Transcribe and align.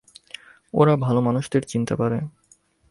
ওরা 0.73 0.93
ভালো 0.95 1.19
মানুষদের 1.21 1.63
চিনতে 1.63 1.93
পারে। 1.95 2.17